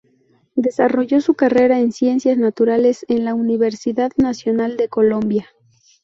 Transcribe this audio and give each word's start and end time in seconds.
Desarrolló 0.55 1.21
su 1.21 1.35
carrera 1.35 1.79
en 1.79 1.91
Ciencias 1.91 2.35
Naturales 2.39 3.05
en 3.07 3.23
la 3.23 3.35
Universidad 3.35 4.09
Nacional 4.17 4.75
de 4.75 4.89
Colombia. 4.89 5.47